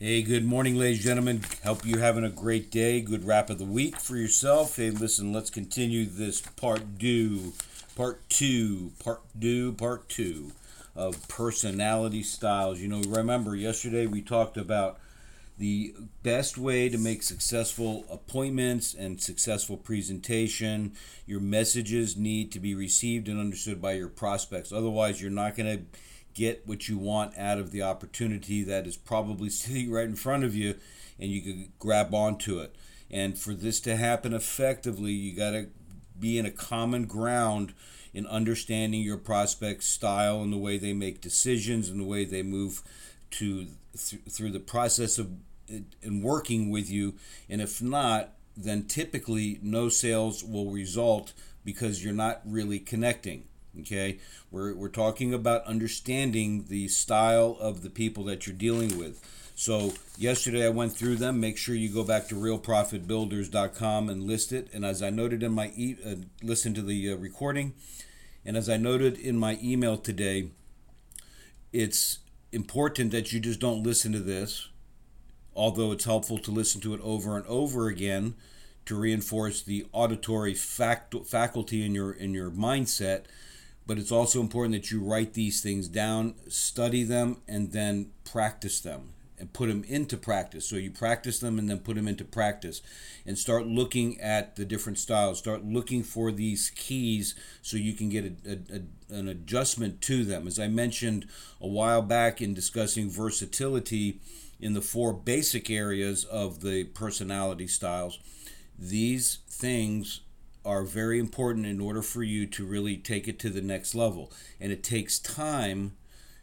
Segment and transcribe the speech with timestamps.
[0.00, 1.42] Hey, good morning, ladies and gentlemen.
[1.64, 3.00] Hope you're having a great day.
[3.00, 4.76] Good wrap of the week for yourself.
[4.76, 7.52] Hey, listen, let's continue this part two,
[7.96, 10.52] part two, part two, part two
[10.94, 12.78] of personality styles.
[12.80, 15.00] You know, remember yesterday we talked about
[15.58, 20.92] the best way to make successful appointments and successful presentation.
[21.26, 24.70] Your messages need to be received and understood by your prospects.
[24.70, 25.84] Otherwise, you're not going to
[26.38, 30.44] get what you want out of the opportunity that is probably sitting right in front
[30.44, 30.76] of you
[31.18, 32.74] and you can grab onto it.
[33.10, 35.68] And for this to happen effectively, you got to
[36.18, 37.74] be in a common ground
[38.14, 42.42] in understanding your prospect's style and the way they make decisions and the way they
[42.42, 42.82] move
[43.30, 45.30] to th- through the process of
[45.68, 47.14] and working with you.
[47.48, 53.44] And if not, then typically no sales will result because you're not really connecting.
[53.80, 54.18] Okay,
[54.50, 59.24] we're, we're talking about understanding the style of the people that you're dealing with.
[59.54, 61.40] So, yesterday I went through them.
[61.40, 64.68] Make sure you go back to realprofitbuilders.com and list it.
[64.72, 67.74] And as I noted in my e- uh, listen to the uh, recording,
[68.44, 70.50] and as I noted in my email today,
[71.72, 72.18] it's
[72.52, 74.68] important that you just don't listen to this,
[75.54, 78.34] although it's helpful to listen to it over and over again
[78.86, 83.24] to reinforce the auditory fact- faculty in your in your mindset
[83.88, 88.80] but it's also important that you write these things down, study them, and then practice
[88.80, 90.66] them and put them into practice.
[90.66, 92.82] So you practice them and then put them into practice
[93.24, 95.38] and start looking at the different styles.
[95.38, 100.22] Start looking for these keys so you can get a, a, a, an adjustment to
[100.22, 100.46] them.
[100.46, 101.26] As I mentioned
[101.58, 104.20] a while back in discussing versatility
[104.60, 108.18] in the four basic areas of the personality styles,
[108.78, 110.20] these things
[110.68, 114.30] are very important in order for you to really take it to the next level.
[114.60, 115.96] And it takes time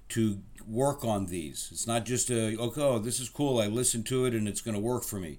[0.09, 1.69] to work on these.
[1.71, 3.59] It's not just a, okay, oh, this is cool.
[3.59, 5.37] I listened to it and it's going to work for me.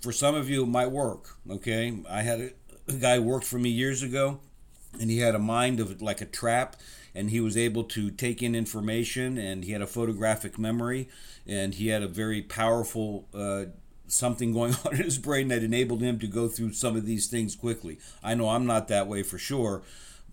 [0.00, 1.36] For some of you, it might work.
[1.50, 1.98] Okay.
[2.08, 2.50] I had a,
[2.86, 4.38] a guy worked for me years ago
[5.00, 6.76] and he had a mind of like a trap
[7.14, 11.08] and he was able to take in information and he had a photographic memory
[11.44, 13.64] and he had a very powerful uh,
[14.08, 17.26] something going on in his brain that enabled him to go through some of these
[17.26, 17.98] things quickly.
[18.22, 19.82] I know I'm not that way for sure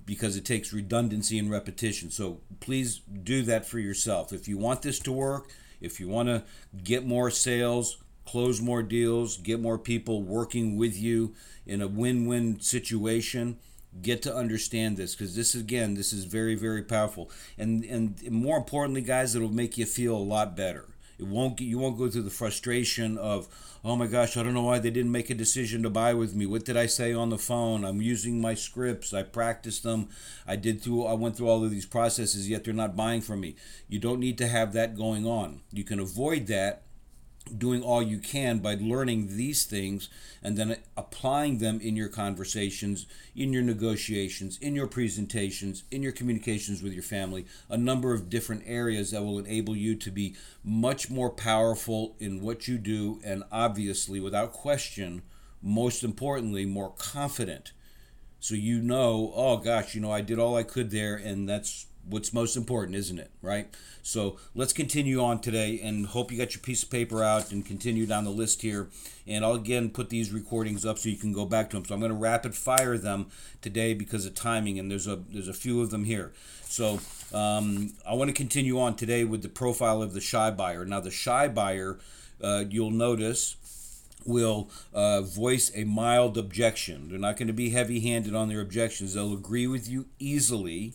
[0.06, 2.12] because it takes redundancy and repetition.
[2.12, 4.31] So please do that for yourself.
[4.31, 5.50] If you want this to work,
[5.81, 6.44] if you want to
[6.84, 11.34] get more sales, close more deals, get more people working with you
[11.66, 13.58] in a win-win situation,
[14.02, 18.58] get to understand this because this again this is very very powerful and and more
[18.58, 20.85] importantly guys it'll make you feel a lot better
[21.18, 23.48] it won't get, you won't go through the frustration of
[23.86, 26.34] oh my gosh, I don't know why they didn't make a decision to buy with
[26.34, 26.48] me.
[26.48, 27.86] What did I say on the phone?
[27.86, 29.14] I'm using my scripts.
[29.14, 30.09] I practiced them.
[30.48, 33.42] I did through I went through all of these processes yet they're not buying from
[33.42, 33.56] me.
[33.88, 35.62] You don't need to have that going on.
[35.72, 36.84] You can avoid that
[37.57, 40.09] doing all you can by learning these things
[40.41, 46.11] and then applying them in your conversations, in your negotiations, in your presentations, in your
[46.11, 50.35] communications with your family, a number of different areas that will enable you to be
[50.63, 55.22] much more powerful in what you do and obviously, without question,
[55.61, 57.72] most importantly, more confident.
[58.39, 61.88] So you know, oh gosh, you know, I did all I could there and that's
[62.07, 63.31] what's most important, isn't it?
[63.41, 63.73] Right?
[64.01, 67.66] So let's continue on today and hope you got your piece of paper out and
[67.66, 68.88] continue down the list here.
[69.27, 71.85] And I'll again put these recordings up so you can go back to them.
[71.85, 73.27] So I'm going to rapid fire them
[73.61, 76.33] today because of timing, and there's a there's a few of them here.
[76.63, 76.99] So
[77.33, 80.85] um, I want to continue on today with the profile of the shy buyer.
[80.85, 81.99] Now the shy buyer,
[82.41, 83.55] uh, you'll notice
[84.25, 87.09] will uh, voice a mild objection.
[87.09, 89.13] They're not going to be heavy handed on their objections.
[89.13, 90.93] They'll agree with you easily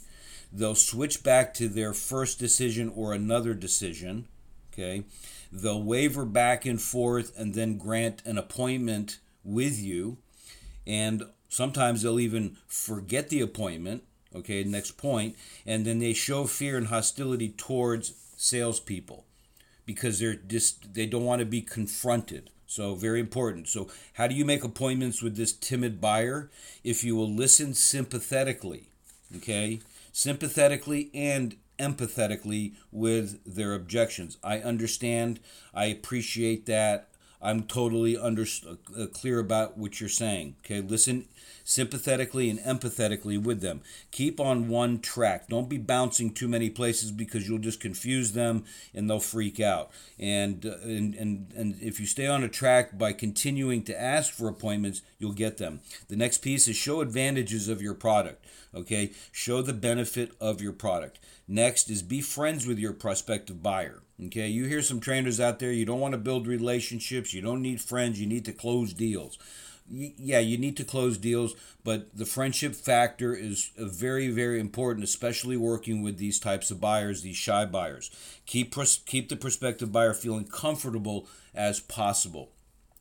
[0.52, 4.26] They'll switch back to their first decision or another decision.
[4.72, 5.04] Okay.
[5.52, 10.18] They'll waver back and forth and then grant an appointment with you.
[10.86, 14.04] And sometimes they'll even forget the appointment.
[14.34, 15.36] Okay, next point.
[15.66, 19.24] And then they show fear and hostility towards salespeople
[19.84, 22.50] because they're just they don't want to be confronted.
[22.66, 23.66] So very important.
[23.66, 26.48] So how do you make appointments with this timid buyer?
[26.84, 28.84] If you will listen sympathetically,
[29.36, 29.80] okay?
[30.12, 34.36] Sympathetically and empathetically with their objections.
[34.44, 35.40] I understand.
[35.74, 37.09] I appreciate that.
[37.42, 40.56] I'm totally under, uh, clear about what you're saying.
[40.64, 41.26] Okay, listen
[41.70, 43.80] sympathetically and empathetically with them.
[44.10, 45.48] Keep on one track.
[45.48, 49.90] Don't be bouncing too many places because you'll just confuse them and they'll freak out.
[50.18, 54.32] And uh, and and, and if you stay on a track by continuing to ask
[54.32, 55.80] for appointments, you'll get them.
[56.08, 58.44] The next piece is show advantages of your product.
[58.74, 61.18] Okay, show the benefit of your product.
[61.48, 64.02] Next is be friends with your prospective buyer.
[64.26, 67.62] Okay, you hear some trainers out there, you don't want to build relationships, you don't
[67.62, 69.38] need friends, you need to close deals.
[69.88, 75.56] Yeah, you need to close deals, but the friendship factor is very, very important, especially
[75.56, 78.10] working with these types of buyers, these shy buyers.
[78.46, 78.74] Keep
[79.06, 82.50] keep the prospective buyer feeling comfortable as possible.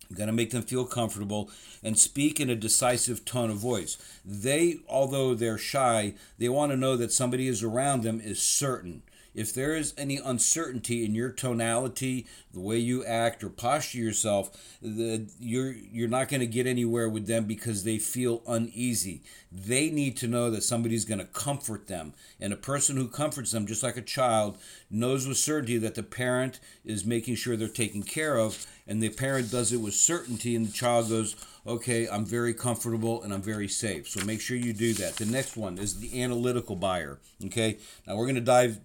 [0.10, 1.51] I'm going to make them feel comfortable
[1.83, 3.98] and speak in a decisive tone of voice.
[4.25, 9.04] They, although they're shy, they want to know that somebody is around them is certain
[9.33, 14.77] if there is any uncertainty in your tonality, the way you act or posture yourself,
[14.81, 19.21] the, you're you're not going to get anywhere with them because they feel uneasy.
[19.51, 23.51] They need to know that somebody's going to comfort them, and a person who comforts
[23.51, 24.57] them, just like a child,
[24.89, 29.09] knows with certainty that the parent is making sure they're taken care of, and the
[29.09, 31.35] parent does it with certainty, and the child goes,
[31.69, 34.07] okay, I'm very comfortable and I'm very safe.
[34.07, 35.17] So make sure you do that.
[35.17, 37.19] The next one is the analytical buyer.
[37.45, 37.77] Okay,
[38.07, 38.79] now we're going to dive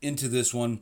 [0.00, 0.80] into this one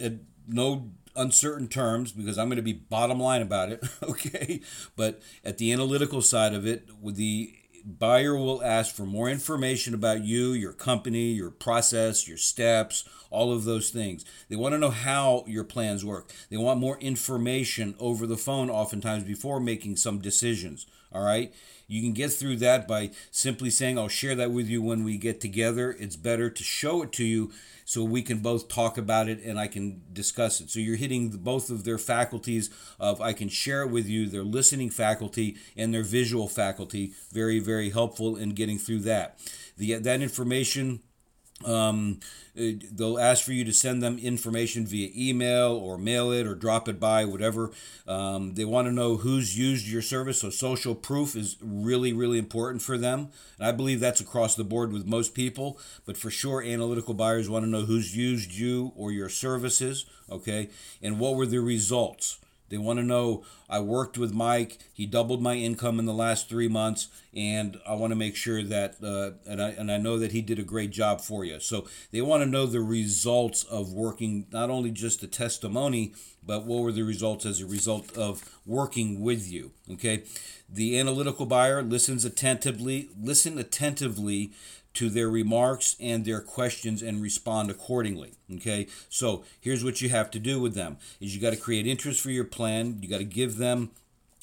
[0.00, 0.14] at,
[0.48, 4.60] no uncertain terms because I'm going to be bottom line about it, okay?
[4.96, 7.54] But at the analytical side of it, the
[7.84, 13.52] buyer will ask for more information about you, your company, your process, your steps, all
[13.52, 14.24] of those things.
[14.48, 16.32] They want to know how your plans work.
[16.50, 21.54] They want more information over the phone oftentimes before making some decisions, all right?
[21.86, 25.16] You can get through that by simply saying, I'll share that with you when we
[25.16, 25.96] get together.
[25.98, 27.50] It's better to show it to you
[27.90, 30.70] so we can both talk about it and I can discuss it.
[30.70, 32.70] So you're hitting both of their faculties
[33.00, 37.14] of I can share it with you, their listening faculty and their visual faculty.
[37.32, 39.40] Very, very helpful in getting through that.
[39.76, 41.00] The, that information
[41.64, 42.20] um,
[42.58, 46.54] uh, they'll ask for you to send them information via email or mail it or
[46.54, 47.70] drop it by, whatever.
[48.06, 52.38] Um, they want to know who's used your service, so social proof is really, really
[52.38, 53.28] important for them.
[53.58, 57.48] And I believe that's across the board with most people, but for sure, analytical buyers
[57.48, 60.70] want to know who's used you or your services, okay,
[61.02, 62.38] and what were the results.
[62.70, 64.78] They want to know I worked with Mike.
[64.94, 68.62] He doubled my income in the last three months, and I want to make sure
[68.62, 71.60] that uh, and I and I know that he did a great job for you.
[71.60, 76.14] So they want to know the results of working, not only just the testimony,
[76.46, 79.72] but what were the results as a result of working with you.
[79.90, 80.22] Okay,
[80.68, 83.08] the analytical buyer listens attentively.
[83.20, 84.52] Listen attentively
[84.94, 88.86] to their remarks and their questions and respond accordingly okay?
[89.08, 92.20] So here's what you have to do with them is you got to create interest
[92.20, 93.90] for your plan you got to give them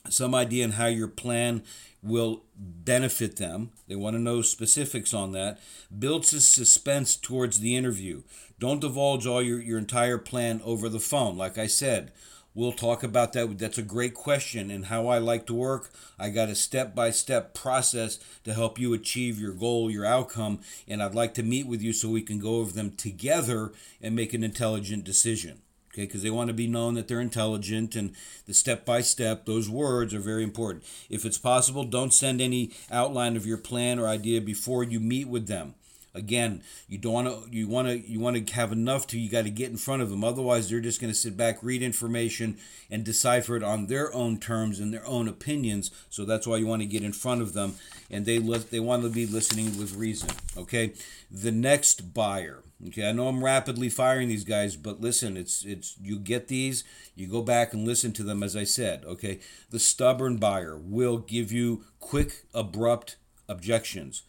[0.09, 1.63] some idea on how your plan
[2.01, 3.71] will benefit them.
[3.87, 5.59] They want to know specifics on that.
[5.97, 8.23] Builds a suspense towards the interview.
[8.59, 11.37] Don't divulge all your, your entire plan over the phone.
[11.37, 12.11] Like i said
[12.57, 13.59] We'll talk about that.
[13.59, 14.71] That's a great question.
[14.71, 18.79] And how I like to work, I got a step by step process to help
[18.79, 20.61] you achieve your goal, your outcome.
[20.87, 24.15] And I'd like to meet with you so we can go over them together and
[24.15, 25.61] make an intelligent decision.
[25.93, 28.13] Okay, because they want to be known that they're intelligent and
[28.47, 30.83] the step by step, those words are very important.
[31.11, 35.27] If it's possible, don't send any outline of your plan or idea before you meet
[35.27, 35.75] with them.
[36.17, 39.29] Again, you don't want to you want to you want to have enough to you
[39.29, 40.23] got to get in front of them.
[40.23, 42.57] Otherwise, they're just going to sit back, read information,
[42.89, 45.91] and decipher it on their own terms and their own opinions.
[46.09, 47.75] So that's why you want to get in front of them,
[48.09, 50.29] and they they want to be listening with reason.
[50.57, 50.93] Okay,
[51.29, 52.63] the next buyer.
[52.87, 56.83] Okay, I know I'm rapidly firing these guys, but listen, it's it's you get these,
[57.15, 59.03] you go back and listen to them as I said.
[59.05, 63.17] Okay, the stubborn buyer will give you quick, abrupt
[63.49, 64.23] objections.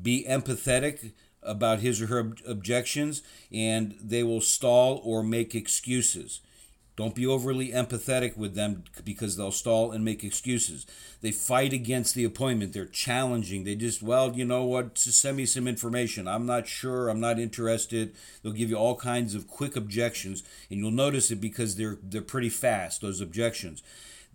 [0.00, 1.12] Be empathetic
[1.42, 3.22] about his or her objections
[3.52, 6.40] and they will stall or make excuses.
[6.96, 10.86] Don't be overly empathetic with them because they'll stall and make excuses.
[11.20, 12.72] They fight against the appointment.
[12.72, 13.64] They're challenging.
[13.64, 16.26] They just, well, you know what, just send me some information.
[16.26, 17.10] I'm not sure.
[17.10, 18.14] I'm not interested.
[18.42, 22.22] They'll give you all kinds of quick objections, and you'll notice it because they're they're
[22.22, 23.02] pretty fast.
[23.02, 23.82] Those objections.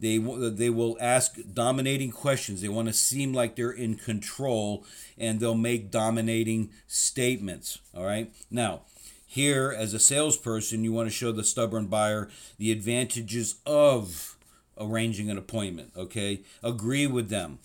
[0.01, 2.61] They, they will ask dominating questions.
[2.61, 4.83] They want to seem like they're in control
[5.15, 7.77] and they'll make dominating statements.
[7.95, 8.33] All right.
[8.49, 8.81] Now,
[9.27, 14.35] here, as a salesperson, you want to show the stubborn buyer the advantages of
[14.77, 15.91] arranging an appointment.
[15.95, 16.41] Okay.
[16.63, 17.59] Agree with them,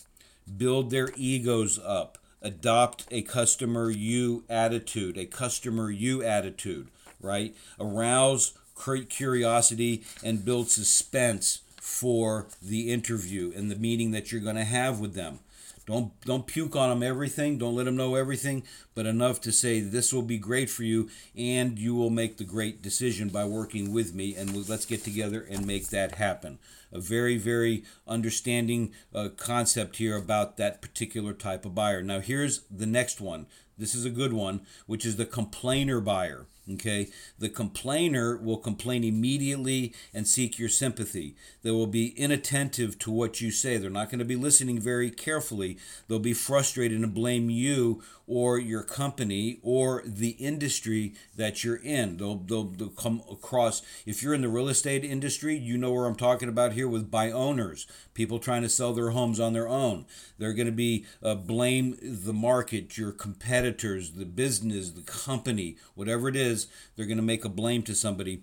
[0.59, 6.88] build their egos up, adopt a customer you attitude, a customer you attitude,
[7.19, 7.57] right?
[7.81, 14.57] Arouse create curiosity and build suspense for the interview and the meeting that you're going
[14.57, 15.38] to have with them.
[15.87, 17.59] Don't don't puke on them everything.
[17.59, 18.64] Don't let them know everything,
[18.97, 22.45] but enough to say this will be great for you, and you will make the
[22.45, 24.35] great decision by working with me.
[24.35, 26.59] And let's get together and make that happen.
[26.90, 32.02] A very very understanding uh, concept here about that particular type of buyer.
[32.02, 33.47] Now here's the next one.
[33.78, 36.47] This is a good one, which is the complainer buyer.
[36.69, 37.07] Okay,
[37.39, 41.37] the complainer will complain immediately and seek your sympathy.
[41.63, 43.77] They will be inattentive to what you say.
[43.77, 45.79] They're not going to be listening very carefully.
[46.09, 52.17] They'll be frustrated and blame you or your company or the industry that you're in.
[52.17, 56.07] They'll, they'll, they'll come across, if you're in the real estate industry, you know where
[56.07, 59.69] I'm talking about here with buy owners, people trying to sell their homes on their
[59.69, 60.07] own.
[60.39, 66.29] They're going to be uh, blame the market, your competitors, the business, the company, whatever
[66.29, 66.56] it is
[66.95, 68.43] they're going to make a blame to somebody.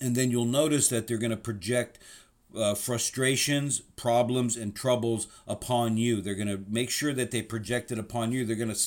[0.00, 1.98] And then you'll notice that they're going to project
[2.56, 6.20] uh, frustrations, problems, and troubles upon you.
[6.20, 8.44] They're going to make sure that they project it upon you.
[8.44, 8.80] They're going to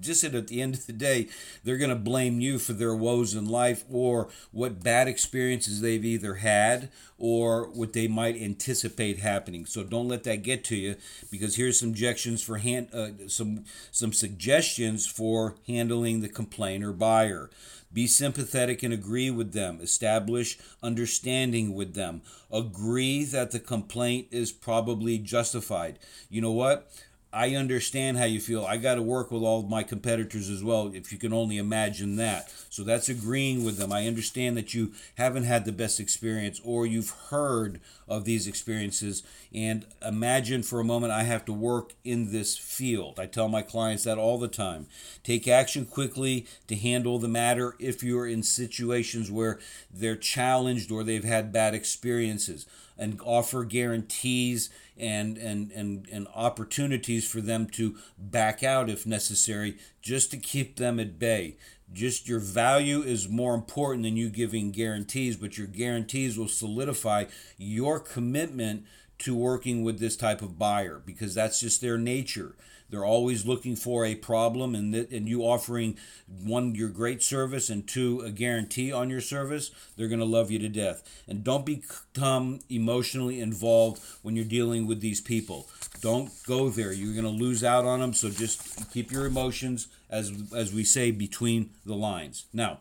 [0.00, 1.28] just at the end of the day,
[1.64, 6.04] they're going to blame you for their woes in life or what bad experiences they've
[6.04, 6.88] either had
[7.18, 9.66] or what they might anticipate happening.
[9.66, 10.96] So don't let that get to you
[11.30, 17.48] because here's some suggestions for hand, uh, some some suggestions for handling the complainer buyer.
[17.92, 19.80] Be sympathetic and agree with them.
[19.80, 22.20] Establish understanding with them.
[22.52, 25.98] Agree that the complaint is probably justified.
[26.28, 26.92] You know what?
[27.36, 28.64] I understand how you feel.
[28.64, 32.16] I got to work with all my competitors as well, if you can only imagine
[32.16, 32.50] that.
[32.70, 33.92] So that's agreeing with them.
[33.92, 37.78] I understand that you haven't had the best experience or you've heard
[38.08, 39.22] of these experiences.
[39.52, 43.20] And imagine for a moment I have to work in this field.
[43.20, 44.86] I tell my clients that all the time.
[45.22, 49.58] Take action quickly to handle the matter if you're in situations where
[49.92, 52.64] they're challenged or they've had bad experiences
[52.98, 59.76] and offer guarantees and, and, and, and opportunities for them to back out if necessary,
[60.00, 61.56] just to keep them at bay.
[61.92, 67.26] Just your value is more important than you giving guarantees, but your guarantees will solidify
[67.58, 68.84] your commitment
[69.18, 72.54] to working with this type of buyer because that's just their nature.
[72.90, 77.68] They're always looking for a problem, and th- and you offering one your great service
[77.68, 81.02] and two a guarantee on your service, they're going to love you to death.
[81.26, 85.68] And don't become emotionally involved when you're dealing with these people.
[86.00, 86.92] Don't go there.
[86.92, 88.12] You're going to lose out on them.
[88.12, 92.46] So just keep your emotions, as as we say, between the lines.
[92.52, 92.78] Now,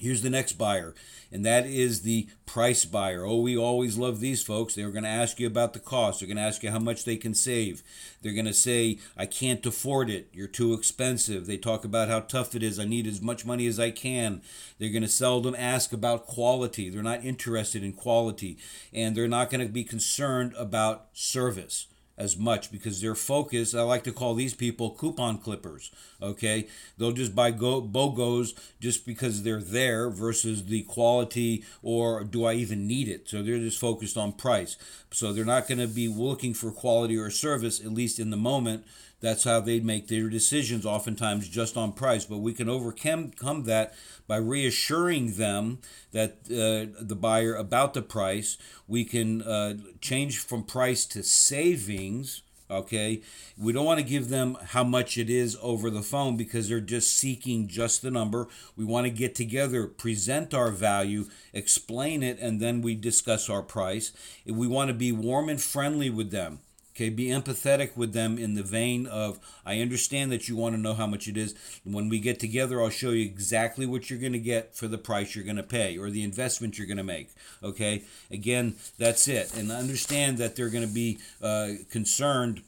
[0.00, 0.94] Here's the next buyer,
[1.30, 3.24] and that is the price buyer.
[3.24, 4.74] Oh, we always love these folks.
[4.74, 6.20] They're going to ask you about the cost.
[6.20, 7.82] They're going to ask you how much they can save.
[8.22, 10.30] They're going to say, I can't afford it.
[10.32, 11.46] You're too expensive.
[11.46, 12.78] They talk about how tough it is.
[12.78, 14.40] I need as much money as I can.
[14.78, 16.88] They're going to seldom ask about quality.
[16.88, 18.56] They're not interested in quality,
[18.92, 21.88] and they're not going to be concerned about service
[22.20, 25.90] as much because their focus, I like to call these people coupon clippers.
[26.20, 32.44] Okay, they'll just buy go BOGOs just because they're there versus the quality or do
[32.44, 33.26] I even need it?
[33.30, 34.76] So they're just focused on price.
[35.10, 38.36] So they're not going to be looking for quality or service, at least in the
[38.36, 38.84] moment.
[39.20, 42.24] That's how they make their decisions, oftentimes just on price.
[42.24, 43.32] But we can overcome
[43.64, 43.94] that
[44.26, 45.78] by reassuring them
[46.12, 48.56] that uh, the buyer about the price.
[48.88, 52.42] We can uh, change from price to savings.
[52.70, 53.20] Okay,
[53.58, 56.80] we don't want to give them how much it is over the phone because they're
[56.80, 58.46] just seeking just the number.
[58.76, 63.62] We want to get together, present our value, explain it, and then we discuss our
[63.62, 64.12] price.
[64.46, 66.60] We want to be warm and friendly with them.
[66.94, 70.80] Okay, be empathetic with them in the vein of I understand that you want to
[70.80, 71.54] know how much it is.
[71.84, 74.98] When we get together, I'll show you exactly what you're going to get for the
[74.98, 77.30] price you're going to pay or the investment you're going to make.
[77.62, 79.56] Okay, again, that's it.
[79.56, 82.62] And understand that they're going to be uh, concerned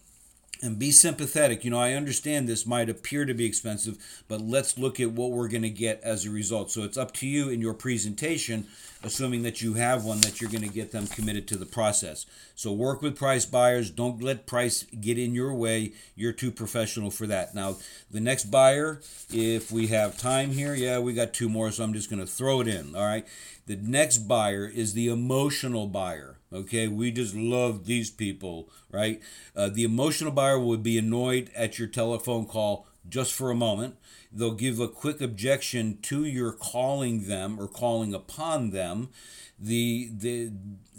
[0.62, 1.64] and be sympathetic.
[1.64, 3.98] You know, I understand this might appear to be expensive,
[4.28, 6.70] but let's look at what we're going to get as a result.
[6.70, 8.68] So it's up to you in your presentation,
[9.04, 12.26] assuming that you have one, that you're going to get them committed to the process.
[12.54, 13.90] So work with price buyers.
[13.90, 15.92] Don't let price get in your way.
[16.14, 17.54] You're too professional for that.
[17.54, 17.76] Now,
[18.10, 21.94] the next buyer, if we have time here, yeah, we got two more, so I'm
[21.94, 22.94] just going to throw it in.
[22.94, 23.26] All right.
[23.66, 26.38] The next buyer is the emotional buyer.
[26.52, 29.22] Okay, we just love these people, right?
[29.56, 33.96] Uh, the emotional buyer would be annoyed at your telephone call just for a moment.
[34.32, 39.10] They'll give a quick objection to your calling them or calling upon them.
[39.58, 40.52] The the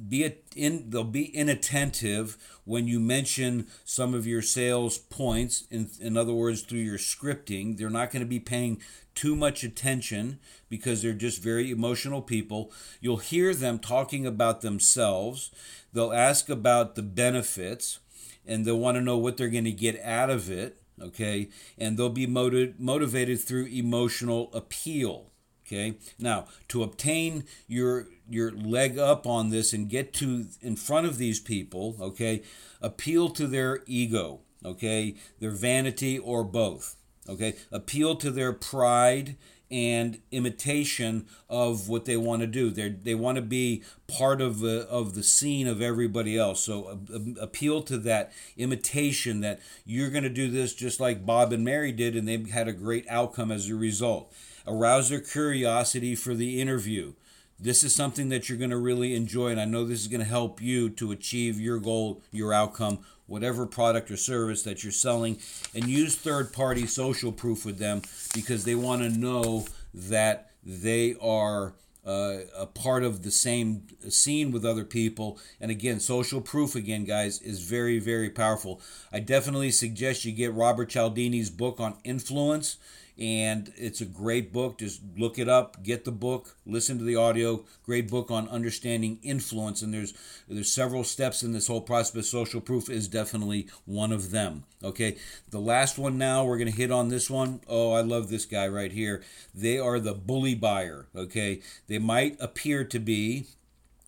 [0.07, 5.65] be in they'll be inattentive when you mention some of your sales points.
[5.71, 8.81] In in other words, through your scripting, they're not going to be paying
[9.15, 12.71] too much attention because they're just very emotional people.
[12.99, 15.51] You'll hear them talking about themselves.
[15.91, 17.99] They'll ask about the benefits
[18.45, 20.82] and they'll want to know what they're going to get out of it.
[21.01, 21.49] Okay.
[21.77, 25.31] And they'll be motiv- motivated through emotional appeal.
[25.65, 25.95] Okay.
[26.19, 31.17] Now, to obtain your your leg up on this and get to in front of
[31.17, 32.43] these people, okay,
[32.81, 36.97] appeal to their ego, okay, their vanity or both.
[37.29, 39.37] Okay, appeal to their pride
[39.73, 42.69] and imitation of what they want to do.
[42.69, 46.61] They they want to be part of the of the scene of everybody else.
[46.61, 51.51] So uh, appeal to that imitation that you're going to do this just like Bob
[51.51, 54.31] and Mary did, and they had a great outcome as a result.
[54.67, 57.13] Arouse their curiosity for the interview.
[57.59, 60.21] This is something that you're going to really enjoy, and I know this is going
[60.21, 64.91] to help you to achieve your goal, your outcome, whatever product or service that you're
[64.91, 65.37] selling,
[65.73, 68.01] and use third party social proof with them
[68.33, 71.73] because they want to know that they are.
[72.05, 75.39] Uh, a part of the same scene with other people.
[75.61, 78.81] And again, social proof, again, guys, is very, very powerful.
[79.13, 82.75] I definitely suggest you get Robert Cialdini's book on influence
[83.17, 84.79] and it's a great book.
[84.79, 87.63] Just look it up, get the book, listen to the audio.
[87.85, 90.13] Great book on understanding influence, and there's
[90.47, 92.27] there's several steps in this whole process.
[92.27, 94.63] Social proof is definitely one of them.
[94.83, 95.17] Okay,
[95.49, 97.61] the last one now we're gonna hit on this one.
[97.67, 99.23] Oh, I love this guy right here.
[99.53, 101.07] They are the bully buyer.
[101.15, 103.47] Okay, they might appear to be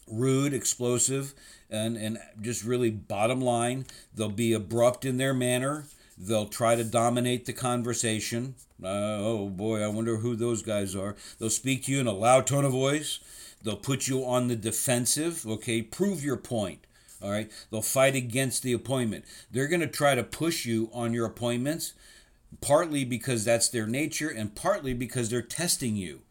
[0.08, 1.34] rude, explosive,
[1.70, 3.86] and and just really bottom line.
[4.14, 5.86] They'll be abrupt in their manner.
[6.18, 8.56] They'll try to dominate the conversation.
[8.82, 8.88] Uh,
[9.20, 11.16] oh boy, I wonder who those guys are.
[11.40, 13.20] They'll speak to you in a loud tone of voice.
[13.64, 15.46] They'll put you on the defensive.
[15.46, 16.86] Okay, prove your point.
[17.22, 19.26] All right, they'll fight against the appointment.
[19.50, 21.94] They're going to try to push you on your appointments,
[22.62, 26.22] partly because that's their nature, and partly because they're testing you.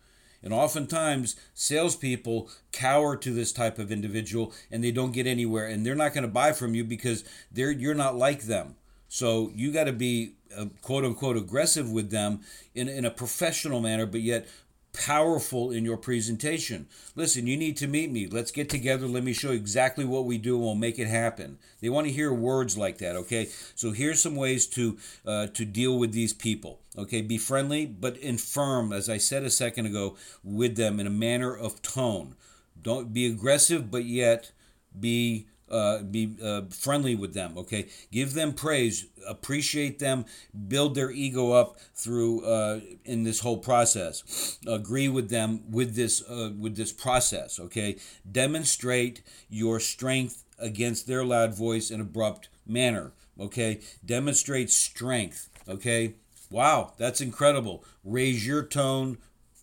[0.45, 5.67] And oftentimes, salespeople cower to this type of individual and they don't get anywhere.
[5.67, 8.77] And they're not going to buy from you because they're, you're not like them.
[9.15, 12.41] So you got to be uh, quote unquote aggressive with them
[12.75, 14.49] in, in a professional manner, but yet
[14.93, 16.89] powerful in your presentation.
[17.15, 18.27] Listen, you need to meet me.
[18.27, 19.07] Let's get together.
[19.07, 21.59] Let me show you exactly what we do and we'll make it happen.
[21.81, 23.51] They want to hear words like that, okay?
[23.77, 26.81] So here's some ways to uh, to deal with these people.
[26.99, 31.11] Okay, be friendly but infirm, as I said a second ago, with them in a
[31.11, 32.35] manner of tone.
[32.83, 34.51] Don't be aggressive, but yet
[34.99, 37.57] be uh, be uh, friendly with them.
[37.57, 40.25] Okay, give them praise, appreciate them,
[40.69, 44.59] build their ego up through uh, in this whole process.
[44.67, 47.59] Agree with them with this uh, with this process.
[47.59, 47.97] Okay,
[48.31, 53.13] demonstrate your strength against their loud voice and abrupt manner.
[53.39, 55.49] Okay, demonstrate strength.
[55.69, 56.15] Okay,
[56.51, 57.85] wow, that's incredible.
[58.05, 59.19] Raise your tone,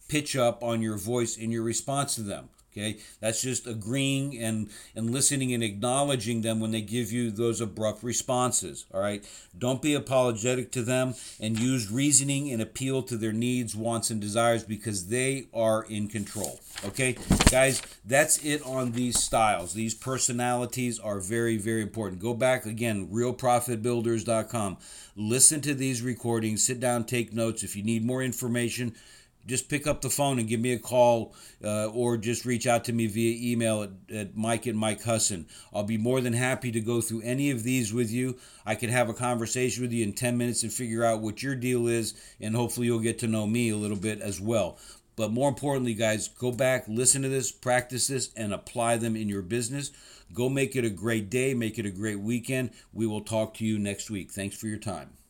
[0.09, 2.49] pitch up on your voice in your response to them.
[2.71, 7.59] Okay, that's just agreeing and and listening and acknowledging them when they give you those
[7.59, 8.85] abrupt responses.
[8.93, 9.25] All right,
[9.57, 14.21] don't be apologetic to them and use reasoning and appeal to their needs, wants, and
[14.21, 16.61] desires because they are in control.
[16.85, 17.17] Okay,
[17.49, 19.73] guys, that's it on these styles.
[19.73, 22.21] These personalities are very very important.
[22.21, 24.77] Go back again, realprofitbuilders.com.
[25.17, 26.65] Listen to these recordings.
[26.65, 27.63] Sit down, take notes.
[27.63, 28.95] If you need more information
[29.45, 32.85] just pick up the phone and give me a call uh, or just reach out
[32.85, 35.47] to me via email at, at mike and mike husson.
[35.73, 38.37] I'll be more than happy to go through any of these with you.
[38.65, 41.55] I could have a conversation with you in 10 minutes and figure out what your
[41.55, 44.77] deal is and hopefully you'll get to know me a little bit as well.
[45.15, 49.29] But more importantly guys go back listen to this practice this and apply them in
[49.29, 49.91] your business.
[50.33, 52.71] Go make it a great day make it a great weekend.
[52.93, 54.31] We will talk to you next week.
[54.31, 55.20] Thanks for your time